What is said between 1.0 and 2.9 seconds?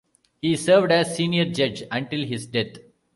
senior judge until his death.